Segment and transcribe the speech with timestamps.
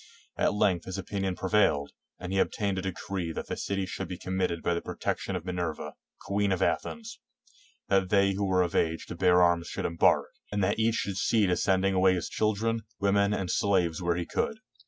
[0.35, 4.17] At length his opinion prevailed, and he obtained a decree that the city should be
[4.17, 5.93] committed to the protec tion of Minerva,
[6.25, 7.19] ''queen of Athens";
[7.87, 11.17] that they who were of age to bear arms should embark, and that each should
[11.17, 14.57] see to sending away his children, women, and slaves where he could.